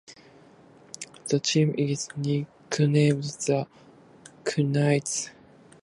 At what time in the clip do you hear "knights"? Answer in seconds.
4.57-5.29